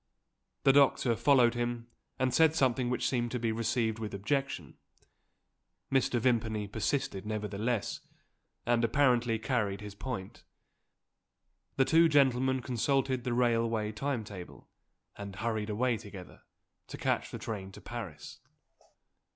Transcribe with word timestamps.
The 0.63 0.73
doctor 0.73 1.15
followed 1.15 1.53
him, 1.53 1.85
and 2.17 2.33
said 2.33 2.55
something 2.55 2.89
which 2.89 3.07
seemed 3.07 3.29
to 3.33 3.39
be 3.39 3.51
received 3.51 3.99
with 3.99 4.15
objection. 4.15 4.79
Mr. 5.91 6.19
Vimpany 6.19 6.67
persisted 6.67 7.23
nevertheless, 7.23 7.99
and 8.65 8.83
apparently 8.83 9.37
carried 9.37 9.79
his 9.81 9.93
point. 9.93 10.43
The 11.75 11.85
two 11.85 12.09
gentlemen 12.09 12.63
consulted 12.63 13.25
the 13.25 13.33
railway 13.33 13.91
time 13.91 14.23
table, 14.23 14.69
and 15.17 15.35
hurried 15.35 15.69
away 15.69 15.97
together, 15.97 16.41
to 16.87 16.97
catch 16.97 17.29
the 17.29 17.37
train 17.37 17.71
to 17.73 17.79
Paris. 17.79 18.39